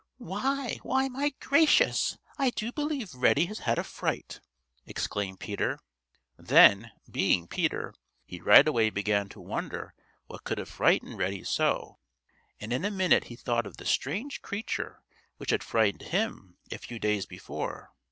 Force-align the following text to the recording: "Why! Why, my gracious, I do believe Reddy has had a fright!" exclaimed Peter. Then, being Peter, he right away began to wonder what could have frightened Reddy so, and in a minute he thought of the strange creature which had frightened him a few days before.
"Why! 0.17 0.79
Why, 0.81 1.07
my 1.09 1.35
gracious, 1.39 2.17
I 2.35 2.49
do 2.49 2.71
believe 2.71 3.13
Reddy 3.13 3.45
has 3.45 3.59
had 3.59 3.77
a 3.77 3.83
fright!" 3.83 4.41
exclaimed 4.83 5.39
Peter. 5.39 5.77
Then, 6.37 6.91
being 7.07 7.47
Peter, 7.47 7.93
he 8.25 8.41
right 8.41 8.67
away 8.67 8.89
began 8.89 9.29
to 9.29 9.39
wonder 9.39 9.93
what 10.25 10.43
could 10.43 10.57
have 10.57 10.69
frightened 10.69 11.19
Reddy 11.19 11.43
so, 11.43 11.99
and 12.59 12.73
in 12.73 12.83
a 12.83 12.89
minute 12.89 13.25
he 13.25 13.35
thought 13.35 13.67
of 13.67 13.77
the 13.77 13.85
strange 13.85 14.41
creature 14.41 15.03
which 15.37 15.51
had 15.51 15.63
frightened 15.63 16.01
him 16.09 16.57
a 16.71 16.79
few 16.79 16.97
days 16.97 17.27
before. 17.27 17.91